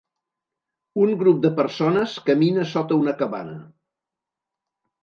[1.03, 3.57] Un grup de persones camina sota una cabana.